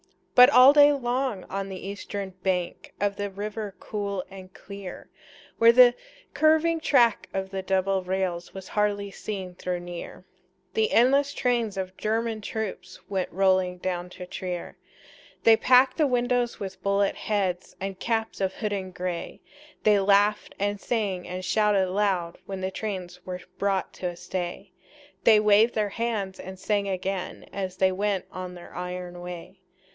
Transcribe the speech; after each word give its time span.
But 0.33 0.49
all 0.49 0.73
day 0.73 0.91
long 0.91 1.43
on 1.43 1.69
the 1.69 1.85
eastern 1.87 2.31
bank 2.41 2.95
Of 2.99 3.17
the 3.17 3.29
river 3.29 3.75
cool 3.79 4.23
and 4.31 4.51
clear, 4.51 5.11
Where 5.59 5.71
the 5.71 5.93
curving 6.33 6.79
track 6.79 7.29
of 7.35 7.51
the 7.51 7.61
double 7.61 8.01
rails 8.03 8.51
Was 8.51 8.69
hardly 8.69 9.11
seen 9.11 9.55
though 9.63 9.77
near, 9.77 10.25
The 10.73 10.91
endless 10.91 11.35
trains 11.35 11.77
of 11.77 11.95
German 11.97 12.41
troops 12.41 12.99
Went 13.07 13.31
rolling 13.31 13.77
down 13.77 14.09
to 14.11 14.25
Trier. 14.25 14.75
They 15.43 15.55
packed 15.55 15.97
the 15.97 16.07
windows 16.07 16.59
with 16.59 16.81
bullet 16.81 17.13
heads 17.15 17.75
And 17.79 17.99
caps 17.99 18.41
of 18.41 18.55
hodden 18.55 18.89
gray; 18.89 19.39
They 19.83 19.99
laughed 19.99 20.55
and 20.57 20.81
sang 20.81 21.27
and 21.27 21.45
shouted 21.45 21.91
loud 21.91 22.39
When 22.47 22.61
the 22.61 22.71
trains 22.71 23.23
were 23.23 23.41
brought 23.59 23.93
to 23.95 24.07
a 24.07 24.15
stay; 24.15 24.71
They 25.25 25.39
waved 25.39 25.75
their 25.75 25.89
hands 25.89 26.39
and 26.39 26.57
sang 26.57 26.87
again 26.89 27.45
As 27.53 27.77
they 27.77 27.91
went 27.91 28.25
on 28.31 28.55
their 28.55 28.73
iron 28.75 29.21
way. 29.21 29.59